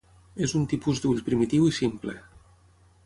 És 0.45 0.53
un 0.59 0.63
tipus 0.71 1.01
d'ull 1.03 1.21
primitiu 1.27 1.69
i 1.73 1.77
simple. 1.81 2.17